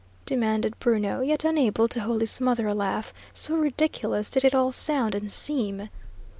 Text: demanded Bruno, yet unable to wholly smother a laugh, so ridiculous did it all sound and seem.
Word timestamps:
demanded 0.25 0.73
Bruno, 0.79 1.21
yet 1.21 1.43
unable 1.43 1.87
to 1.87 1.99
wholly 2.01 2.25
smother 2.25 2.65
a 2.65 2.73
laugh, 2.73 3.13
so 3.35 3.53
ridiculous 3.55 4.31
did 4.31 4.43
it 4.43 4.55
all 4.55 4.71
sound 4.71 5.13
and 5.13 5.31
seem. 5.31 5.89